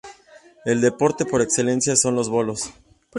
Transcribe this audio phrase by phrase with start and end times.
[0.65, 2.73] El deporte por excelencia son los bolos.